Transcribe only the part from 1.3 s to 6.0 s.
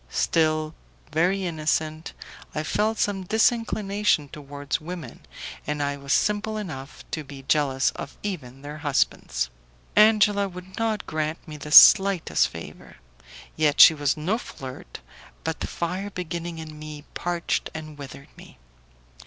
innocent, I felt some disinclination towards women, and I